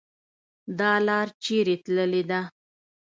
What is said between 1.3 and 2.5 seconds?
چیري تللې ده؟